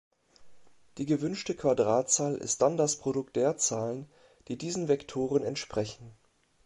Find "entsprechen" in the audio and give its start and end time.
5.43-6.15